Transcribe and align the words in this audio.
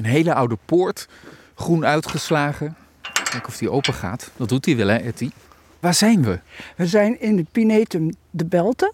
Een 0.00 0.06
hele 0.06 0.34
oude 0.34 0.58
poort, 0.64 1.08
groen 1.54 1.84
uitgeslagen. 1.84 2.76
Kijken 3.30 3.48
of 3.48 3.56
die 3.56 3.70
open 3.70 3.94
gaat. 3.94 4.30
Dat 4.36 4.48
doet 4.48 4.64
hij 4.64 4.76
wel, 4.76 4.88
hè, 4.88 4.96
Etty? 4.96 5.30
Waar 5.80 5.94
zijn 5.94 6.22
we? 6.22 6.38
We 6.76 6.86
zijn 6.86 7.20
in 7.20 7.36
de 7.36 7.44
Pinetum 7.52 8.10
de 8.30 8.44
Belte, 8.44 8.92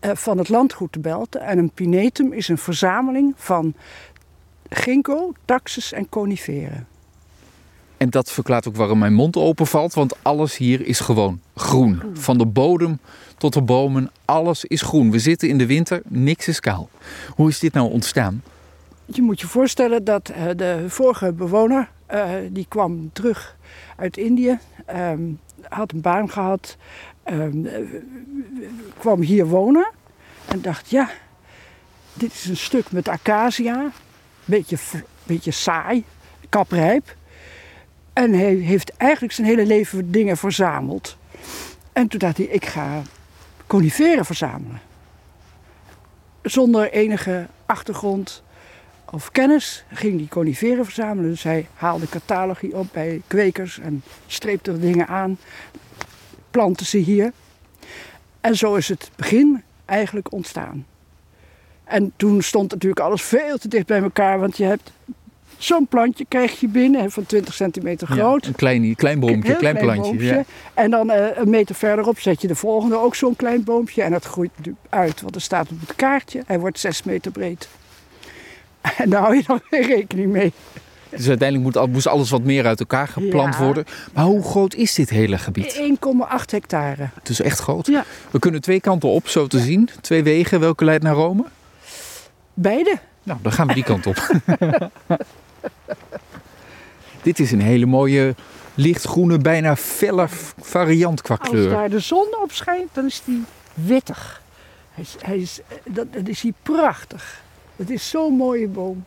eh, 0.00 0.10
van 0.14 0.38
het 0.38 0.48
landgoed 0.48 0.92
de 0.92 0.98
Belte. 0.98 1.38
En 1.38 1.58
een 1.58 1.70
pinetum 1.70 2.32
is 2.32 2.48
een 2.48 2.58
verzameling 2.58 3.34
van 3.36 3.74
ginkgo, 4.70 5.32
taxus 5.44 5.92
en 5.92 6.08
coniferen. 6.08 6.86
En 7.96 8.10
dat 8.10 8.30
verklaart 8.30 8.68
ook 8.68 8.76
waarom 8.76 8.98
mijn 8.98 9.14
mond 9.14 9.36
openvalt, 9.36 9.94
want 9.94 10.14
alles 10.22 10.56
hier 10.56 10.86
is 10.86 11.00
gewoon 11.00 11.40
groen. 11.54 12.02
Van 12.12 12.38
de 12.38 12.46
bodem 12.46 12.98
tot 13.36 13.52
de 13.52 13.62
bomen, 13.62 14.10
alles 14.24 14.64
is 14.64 14.82
groen. 14.82 15.10
We 15.10 15.18
zitten 15.18 15.48
in 15.48 15.58
de 15.58 15.66
winter, 15.66 16.02
niks 16.04 16.48
is 16.48 16.60
kaal. 16.60 16.88
Hoe 17.34 17.48
is 17.48 17.58
dit 17.58 17.72
nou 17.72 17.90
ontstaan? 17.90 18.42
Je 19.12 19.22
moet 19.22 19.40
je 19.40 19.46
voorstellen 19.46 20.04
dat 20.04 20.28
eh, 20.28 20.44
de 20.56 20.84
vorige 20.88 21.32
bewoner, 21.32 21.88
eh, 22.06 22.30
die 22.50 22.66
kwam 22.68 23.12
terug 23.12 23.56
uit 23.96 24.16
Indië, 24.16 24.58
ehm, 24.86 25.22
had 25.68 25.92
een 25.92 26.00
baan 26.00 26.30
gehad, 26.30 26.76
ehm, 27.22 27.66
eh, 27.66 27.80
kwam 28.98 29.20
hier 29.20 29.46
wonen 29.46 29.90
en 30.48 30.60
dacht, 30.62 30.90
ja, 30.90 31.10
dit 32.14 32.32
is 32.32 32.44
een 32.44 32.56
stuk 32.56 32.92
met 32.92 33.08
acacia, 33.08 33.90
beetje, 34.44 34.76
beetje 35.24 35.50
saai, 35.50 36.04
kaprijp. 36.48 37.16
En 38.12 38.32
hij 38.32 38.54
heeft 38.54 38.96
eigenlijk 38.96 39.32
zijn 39.32 39.46
hele 39.46 39.66
leven 39.66 40.10
dingen 40.10 40.36
verzameld. 40.36 41.16
En 41.92 42.08
toen 42.08 42.18
dacht 42.18 42.36
hij, 42.36 42.46
ik 42.46 42.66
ga 42.66 43.02
coniferen 43.66 44.24
verzamelen. 44.24 44.80
Zonder 46.42 46.90
enige 46.90 47.46
achtergrond 47.66 48.42
of 49.10 49.30
kennis 49.30 49.84
ging 49.92 50.18
hij 50.18 50.28
coniferen 50.28 50.84
verzamelen. 50.84 51.30
Dus 51.30 51.42
hij 51.42 51.66
haalde 51.74 52.08
catalogie 52.08 52.76
op 52.76 52.86
bij 52.92 53.22
kwekers 53.26 53.78
en 53.78 54.02
streepte 54.26 54.70
er 54.70 54.80
dingen 54.80 55.06
aan. 55.06 55.38
Plantte 56.50 56.84
ze 56.84 56.98
hier. 56.98 57.32
En 58.40 58.56
zo 58.56 58.74
is 58.74 58.88
het 58.88 59.10
begin 59.16 59.62
eigenlijk 59.84 60.32
ontstaan. 60.32 60.86
En 61.84 62.12
toen 62.16 62.42
stond 62.42 62.70
natuurlijk 62.70 63.00
alles 63.00 63.22
veel 63.22 63.58
te 63.58 63.68
dicht 63.68 63.86
bij 63.86 64.02
elkaar. 64.02 64.38
Want 64.38 64.56
je 64.56 64.64
hebt 64.64 64.92
zo'n 65.56 65.86
plantje 65.86 66.24
krijg 66.28 66.60
je 66.60 66.68
binnen 66.68 67.10
van 67.10 67.26
20 67.26 67.54
centimeter 67.54 68.06
groot. 68.06 68.42
Ja, 68.42 68.48
een 68.48 68.54
klein, 68.56 68.94
klein 68.94 69.20
boompje, 69.20 69.50
Heel 69.50 69.58
klein 69.58 69.76
plantje. 69.76 70.02
boompje. 70.02 70.26
Ja. 70.26 70.44
En 70.74 70.90
dan 70.90 71.10
eh, 71.10 71.36
een 71.36 71.50
meter 71.50 71.74
verderop 71.74 72.18
zet 72.20 72.40
je 72.40 72.48
de 72.48 72.54
volgende, 72.54 72.98
ook 72.98 73.14
zo'n 73.14 73.36
klein 73.36 73.64
boompje. 73.64 74.02
En 74.02 74.10
dat 74.10 74.24
groeit 74.24 74.50
natuurlijk 74.56 74.84
uit, 74.88 75.20
want 75.22 75.34
er 75.34 75.40
staat 75.40 75.70
op 75.70 75.80
het 75.80 75.96
kaartje. 75.96 76.42
Hij 76.46 76.58
wordt 76.58 76.78
6 76.78 77.02
meter 77.02 77.30
breed. 77.30 77.68
En 78.96 79.10
daar 79.10 79.22
hou 79.22 79.36
je 79.36 79.42
dan 79.46 79.60
weer 79.70 79.86
rekening 79.86 80.32
mee. 80.32 80.52
Dus 81.10 81.28
uiteindelijk 81.28 81.76
moet, 81.76 81.92
moest 81.92 82.06
alles 82.06 82.30
wat 82.30 82.42
meer 82.42 82.66
uit 82.66 82.80
elkaar 82.80 83.08
geplant 83.08 83.54
Ja. 83.54 83.64
worden. 83.64 83.84
Maar 84.12 84.24
hoe 84.24 84.42
groot 84.42 84.74
is 84.74 84.94
dit 84.94 85.10
hele 85.10 85.38
gebied? 85.38 85.74
1,8 85.74 85.80
hectare. 86.50 87.08
Het 87.14 87.28
is 87.28 87.40
echt 87.40 87.58
groot. 87.58 87.86
Ja. 87.86 88.04
We 88.30 88.38
kunnen 88.38 88.60
twee 88.60 88.80
kanten 88.80 89.08
op, 89.08 89.28
zo 89.28 89.46
te 89.46 89.58
zien. 89.58 89.88
Twee 90.00 90.22
wegen. 90.22 90.60
Welke 90.60 90.84
leidt 90.84 91.02
naar 91.02 91.14
Rome? 91.14 91.44
Beide. 92.54 92.98
Nou, 93.22 93.38
dan 93.42 93.52
gaan 93.52 93.66
we 93.66 93.74
die 93.74 93.84
kant 93.84 94.06
op. 94.06 94.16
Dit 97.22 97.38
is 97.38 97.52
een 97.52 97.60
hele 97.60 97.86
mooie 97.86 98.34
lichtgroene, 98.74 99.38
bijna 99.38 99.76
felle 99.76 100.26
variant 100.60 101.22
qua 101.22 101.36
Als 101.40 101.48
kleur. 101.48 101.68
daar 101.70 101.90
de 101.90 102.00
zon 102.00 102.26
op 102.42 102.52
schijnt, 102.52 102.88
dan 102.92 103.06
is 103.06 103.22
die 103.24 103.44
wittig. 103.74 104.42
Hij 104.94 105.04
is, 105.04 105.16
hij 105.20 105.36
is, 105.38 105.60
dat, 105.84 106.12
dat 106.12 106.28
is 106.28 106.42
hij 106.42 106.52
prachtig. 106.62 107.42
Het 107.78 107.90
is 107.90 108.08
zo'n 108.10 108.36
mooie 108.36 108.68
boom. 108.68 109.04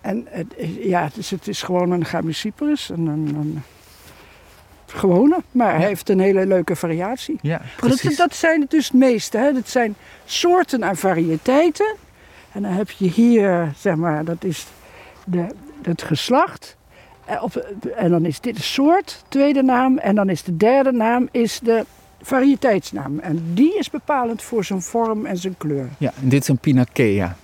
En 0.00 0.26
het, 0.30 0.46
is- 0.56 0.76
ja, 0.84 1.02
het 1.04 1.16
is, 1.16 1.30
het 1.30 1.48
is 1.48 1.62
gewoon 1.62 1.90
een 1.90 2.04
Grammicyperus. 2.04 2.88
Een, 2.88 3.06
een, 3.06 3.34
een 3.34 3.62
gewone, 4.86 5.38
maar 5.50 5.76
hij 5.76 5.86
heeft 5.86 6.08
een 6.08 6.20
hele 6.20 6.46
leuke 6.46 6.76
variatie. 6.76 7.38
Ja, 7.42 7.60
precies. 7.76 8.02
Dat, 8.16 8.28
dat 8.28 8.34
zijn 8.34 8.60
het 8.60 8.70
dus 8.70 8.84
het 8.84 8.94
meeste. 8.96 9.38
Hè? 9.38 9.52
Dat 9.52 9.68
zijn 9.68 9.94
soorten 10.24 10.82
en 10.82 10.96
variëteiten. 10.96 11.94
En 12.52 12.62
dan 12.62 12.72
heb 12.72 12.90
je 12.90 13.08
hier, 13.08 13.72
zeg 13.78 13.94
maar, 13.96 14.24
dat 14.24 14.44
is 14.44 14.66
de, 15.24 15.46
het 15.82 16.02
geslacht. 16.02 16.76
En, 17.24 17.42
op, 17.42 17.56
en 17.96 18.10
dan 18.10 18.24
is 18.24 18.40
dit 18.40 18.56
de 18.56 18.62
soort, 18.62 19.24
tweede 19.28 19.62
naam. 19.62 19.98
En 19.98 20.14
dan 20.14 20.28
is 20.28 20.42
de 20.42 20.56
derde 20.56 20.92
naam 20.92 21.28
is 21.30 21.60
de 21.60 21.84
variëteitsnaam. 22.26 23.18
En 23.18 23.42
die 23.54 23.78
is 23.78 23.90
bepalend 23.90 24.42
voor 24.42 24.64
zijn 24.64 24.82
vorm 24.82 25.26
en 25.26 25.36
zijn 25.36 25.54
kleur. 25.58 25.88
Ja, 25.98 26.12
en 26.22 26.28
dit 26.28 26.42
is 26.42 26.48
een 26.48 26.58
Pinacea. 26.58 27.36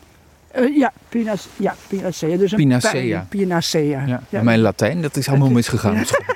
Eh, 0.51 0.77
ja, 0.77 0.93
pinas, 1.09 1.49
ja, 1.57 1.75
pinacea. 1.87 2.37
Dus 2.37 2.53
een 2.53 2.59
Pinacea. 2.59 3.27
Pinacea. 3.29 4.07
Ja. 4.07 4.23
Maar 4.29 4.45
Mijn 4.45 4.61
Latijn, 4.61 5.03
dat 5.03 5.17
is 5.17 5.29
allemaal 5.29 5.51
misgegaan. 5.51 6.05
school. 6.07 6.25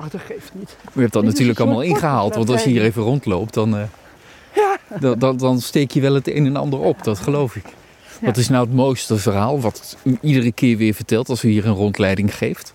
Ach, 0.00 0.08
dat 0.08 0.20
geeft 0.20 0.50
niet. 0.54 0.76
U 0.94 1.00
hebt 1.00 1.12
dat 1.12 1.22
Dit 1.22 1.32
natuurlijk 1.32 1.60
allemaal 1.60 1.82
ingehaald. 1.82 2.34
Want 2.34 2.50
als 2.50 2.64
je 2.64 2.70
hier 2.70 2.82
even 2.82 3.02
rondloopt, 3.02 3.54
dan, 3.54 3.76
eh, 3.76 3.82
dan, 5.00 5.18
dan, 5.18 5.36
dan 5.36 5.60
steek 5.60 5.90
je 5.90 6.00
wel 6.00 6.14
het 6.14 6.28
een 6.28 6.46
en 6.46 6.56
ander 6.56 6.78
op. 6.78 7.04
Dat 7.04 7.18
geloof 7.18 7.56
ik. 7.56 7.64
Wat 8.20 8.36
is 8.36 8.48
nou 8.48 8.64
het 8.64 8.74
mooiste 8.74 9.16
verhaal 9.16 9.60
wat 9.60 9.96
u 10.02 10.18
iedere 10.20 10.52
keer 10.52 10.76
weer 10.76 10.94
vertelt 10.94 11.28
als 11.28 11.44
u 11.44 11.48
hier 11.48 11.66
een 11.66 11.74
rondleiding 11.74 12.36
geeft? 12.36 12.72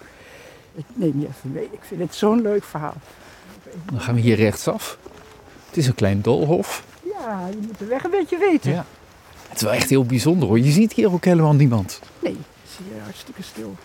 Ik 0.75 0.85
neem 0.93 1.19
je 1.19 1.27
even 1.27 1.51
mee. 1.51 1.69
Ik 1.71 1.79
vind 1.81 2.01
het 2.01 2.15
zo'n 2.15 2.41
leuk 2.41 2.63
verhaal. 2.63 2.95
Dan 3.91 4.01
gaan 4.01 4.15
we 4.15 4.21
hier 4.21 4.35
rechtsaf. 4.35 4.97
Het 5.67 5.77
is 5.77 5.87
een 5.87 5.95
klein 5.95 6.21
doolhof. 6.21 6.83
Ja, 7.03 7.47
je 7.47 7.57
moet 7.67 7.79
de 7.79 7.85
weg 7.85 8.03
een 8.03 8.11
beetje 8.11 8.37
weten. 8.37 8.71
Ja. 8.71 8.85
Het 9.47 9.55
is 9.55 9.61
wel 9.61 9.73
echt 9.73 9.89
heel 9.89 10.05
bijzonder 10.05 10.47
hoor. 10.47 10.59
Je 10.59 10.71
ziet 10.71 10.93
hier 10.93 11.13
ook 11.13 11.25
helemaal 11.25 11.53
niemand. 11.53 11.99
Nee, 12.19 12.31
het 12.31 12.69
is 12.69 12.77
hier 12.77 13.01
hartstikke 13.03 13.43
stil. 13.43 13.75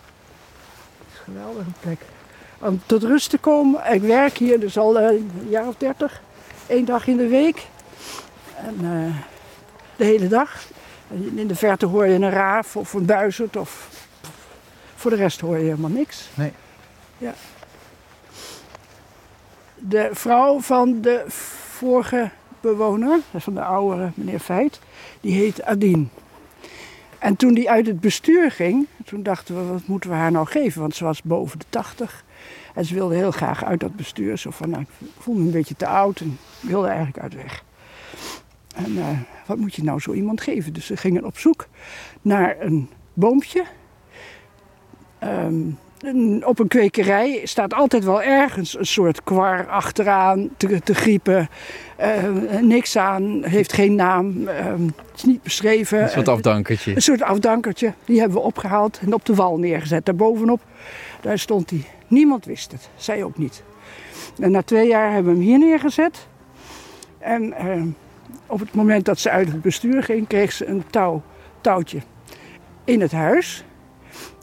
Het 0.98 1.06
is 1.12 1.18
een 1.18 1.24
geweldige 1.24 1.70
plek. 1.80 2.00
Om 2.58 2.82
tot 2.86 3.02
rust 3.02 3.30
te 3.30 3.38
komen, 3.38 3.92
ik 3.92 4.00
werk 4.00 4.36
hier 4.36 4.60
dus 4.60 4.78
al 4.78 4.98
eh, 4.98 5.16
een 5.16 5.30
jaar 5.48 5.68
of 5.68 5.74
dertig. 5.76 6.22
Eén 6.66 6.84
dag 6.84 7.06
in 7.06 7.16
de 7.16 7.28
week. 7.28 7.66
En 8.56 8.74
eh, 8.80 9.14
de 9.96 10.04
hele 10.04 10.28
dag. 10.28 10.64
In 11.34 11.46
de 11.46 11.54
verte 11.54 11.86
hoor 11.86 12.06
je 12.06 12.14
een 12.14 12.30
raaf 12.30 12.76
of 12.76 12.92
een 12.92 13.06
buizerd 13.06 13.56
of... 13.56 13.88
Voor 14.94 15.10
de 15.10 15.16
rest 15.16 15.40
hoor 15.40 15.58
je 15.58 15.64
helemaal 15.64 15.90
niks. 15.90 16.28
Nee. 16.34 16.52
Ja. 17.20 17.34
De 19.78 20.08
vrouw 20.12 20.60
van 20.60 21.00
de 21.00 21.24
vorige 21.28 22.30
bewoner, 22.60 23.20
van 23.36 23.54
de 23.54 23.62
oude 23.62 24.10
meneer 24.14 24.38
Feit, 24.38 24.80
die 25.20 25.32
heet 25.34 25.62
Adine. 25.62 26.04
En 27.18 27.36
toen 27.36 27.54
die 27.54 27.70
uit 27.70 27.86
het 27.86 28.00
bestuur 28.00 28.50
ging, 28.50 28.86
toen 29.04 29.22
dachten 29.22 29.56
we, 29.56 29.72
wat 29.72 29.86
moeten 29.86 30.10
we 30.10 30.16
haar 30.16 30.30
nou 30.32 30.46
geven? 30.46 30.80
Want 30.80 30.94
ze 30.94 31.04
was 31.04 31.22
boven 31.22 31.58
de 31.58 31.64
80. 31.68 32.24
En 32.74 32.84
ze 32.84 32.94
wilde 32.94 33.14
heel 33.14 33.30
graag 33.30 33.64
uit 33.64 33.80
dat 33.80 33.96
bestuur. 33.96 34.38
Zo 34.38 34.50
van, 34.50 34.70
nou, 34.70 34.82
ik 34.82 35.08
voel 35.18 35.34
me 35.34 35.40
een 35.44 35.50
beetje 35.50 35.76
te 35.76 35.86
oud 35.86 36.20
en 36.20 36.38
wilde 36.60 36.86
eigenlijk 36.86 37.18
uit 37.18 37.34
weg. 37.34 37.64
En 38.74 38.98
eh, 38.98 39.18
wat 39.46 39.58
moet 39.58 39.74
je 39.74 39.82
nou 39.82 40.00
zo 40.00 40.12
iemand 40.12 40.40
geven? 40.40 40.72
Dus 40.72 40.86
ze 40.86 40.96
gingen 40.96 41.24
op 41.24 41.38
zoek 41.38 41.66
naar 42.22 42.56
een 42.60 42.90
boompje. 43.12 43.64
Een- 45.18 45.78
op 46.44 46.58
een 46.58 46.68
kwekerij 46.68 47.40
staat 47.44 47.74
altijd 47.74 48.04
wel 48.04 48.22
ergens 48.22 48.78
een 48.78 48.86
soort 48.86 49.22
kwar 49.22 49.66
achteraan 49.66 50.48
te, 50.56 50.80
te 50.80 50.94
griepen. 50.94 51.48
Eh, 51.96 52.24
niks 52.60 52.96
aan, 52.96 53.44
heeft 53.44 53.72
geen 53.72 53.94
naam, 53.94 54.48
ehm, 54.48 54.84
het 54.84 55.16
is 55.16 55.24
niet 55.24 55.42
beschreven. 55.42 56.02
Een 56.02 56.08
soort 56.08 56.28
afdankertje. 56.28 56.94
Een 56.94 57.02
soort 57.02 57.22
afdankertje, 57.22 57.92
die 58.04 58.18
hebben 58.18 58.38
we 58.38 58.44
opgehaald 58.44 58.98
en 59.02 59.14
op 59.14 59.24
de 59.24 59.34
wal 59.34 59.58
neergezet. 59.58 60.04
Daarbovenop, 60.04 60.60
daar 61.20 61.38
stond 61.38 61.70
hij. 61.70 61.84
Niemand 62.06 62.44
wist 62.44 62.72
het, 62.72 62.88
zij 62.96 63.24
ook 63.24 63.38
niet. 63.38 63.62
En 64.38 64.50
na 64.50 64.62
twee 64.62 64.88
jaar 64.88 65.12
hebben 65.12 65.32
we 65.32 65.38
hem 65.38 65.48
hier 65.48 65.58
neergezet. 65.58 66.26
En 67.18 67.52
eh, 67.52 67.82
op 68.46 68.60
het 68.60 68.74
moment 68.74 69.04
dat 69.04 69.18
ze 69.18 69.30
uit 69.30 69.48
het 69.48 69.62
bestuur 69.62 70.02
ging, 70.02 70.26
kreeg 70.26 70.52
ze 70.52 70.66
een 70.66 70.84
touw, 70.90 71.22
touwtje 71.60 71.98
in 72.84 73.00
het 73.00 73.12
huis. 73.12 73.64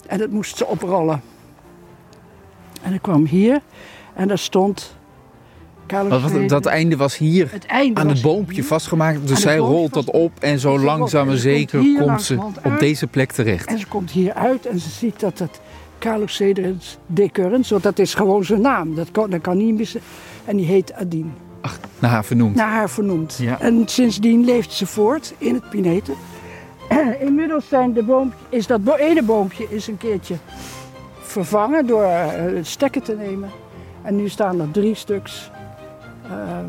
En 0.07 0.17
dat 0.17 0.29
moest 0.29 0.57
ze 0.57 0.65
oprollen. 0.65 1.21
En 2.81 2.93
ik 2.93 3.01
kwam 3.01 3.25
hier 3.25 3.61
en 4.15 4.27
daar 4.27 4.37
stond... 4.37 4.95
Wat, 5.87 6.21
wat- 6.21 6.49
dat 6.49 6.65
einde 6.65 6.97
was 6.97 7.17
hier 7.17 7.51
het 7.51 7.65
einde 7.65 8.01
aan 8.01 8.07
het 8.07 8.21
boompje 8.21 8.53
hier. 8.55 8.63
vastgemaakt. 8.63 9.27
Dus 9.27 9.41
zij 9.41 9.57
rolt 9.57 9.93
dat 9.93 10.11
op 10.11 10.31
en 10.39 10.59
zo 10.59 10.79
langzaam 10.79 11.21
en 11.21 11.27
komt 11.27 11.39
zeker 11.39 11.79
komt 11.99 12.21
ze 12.21 12.37
op 12.63 12.79
deze 12.79 13.07
plek 13.07 13.31
terecht. 13.31 13.67
En 13.67 13.79
ze 13.79 13.87
komt 13.87 14.11
hier 14.11 14.33
uit 14.33 14.65
en 14.65 14.79
ze 14.79 14.89
ziet 14.89 15.19
dat 15.19 15.39
het 15.39 15.59
Cederens 16.25 16.97
Decurrens, 17.05 17.69
want 17.69 17.83
dat 17.83 17.99
is 17.99 18.13
gewoon 18.13 18.43
zijn 18.43 18.61
naam. 18.61 18.95
Dat 18.95 19.11
kan, 19.11 19.29
dat 19.29 19.41
kan 19.41 19.57
niet 19.57 19.75
missen. 19.75 20.01
En 20.45 20.57
die 20.57 20.65
heet 20.65 20.93
Adine. 20.93 21.29
Ach, 21.61 21.79
naar 21.99 22.11
haar 22.11 22.25
vernoemd. 22.25 22.55
Naar 22.55 22.71
haar 22.71 22.89
vernoemd. 22.89 23.37
Ja. 23.41 23.59
En 23.59 23.83
sindsdien 23.85 24.45
leeft 24.45 24.73
ze 24.73 24.85
voort 24.85 25.33
in 25.37 25.53
het 25.53 25.69
Pineten. 25.69 26.13
Inmiddels 27.19 27.67
zijn 27.67 27.93
de 27.93 28.03
boompje, 28.03 28.37
is 28.49 28.67
dat 28.67 28.81
ene 28.97 29.23
boompje 29.23 29.67
is 29.69 29.87
een 29.87 29.97
keertje 29.97 30.35
vervangen 31.43 31.87
door 31.87 32.03
eh, 32.03 32.43
stekken 32.61 33.03
te 33.03 33.15
nemen. 33.15 33.49
En 34.01 34.15
nu 34.15 34.29
staan 34.29 34.61
er 34.61 34.71
drie 34.71 34.95
stuks. 34.95 35.51
Ehm, 36.29 36.65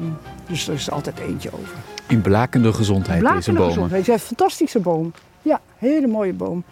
dus 0.49 0.69
er 0.69 0.75
is 0.75 0.91
altijd 0.91 1.19
eentje 1.19 1.51
over. 1.53 1.77
In 2.09 2.21
blakende 2.21 2.73
gezondheid, 2.73 3.21
deze 3.21 3.33
Blakende 3.33 3.59
bomen. 3.59 3.73
gezondheid. 3.75 4.07
Het 4.07 4.15
is 4.15 4.21
een 4.23 4.27
fantastische 4.37 4.81
boom. 4.81 5.13
Ja, 5.43 5.61
hele 5.77 6.07
mooie 6.07 6.33
boom. 6.33 6.65